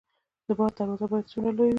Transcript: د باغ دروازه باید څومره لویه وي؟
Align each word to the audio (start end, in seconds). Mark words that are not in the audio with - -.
د 0.47 0.49
باغ 0.57 0.69
دروازه 0.77 1.05
باید 1.11 1.25
څومره 1.31 1.51
لویه 1.57 1.65
وي؟ 1.67 1.69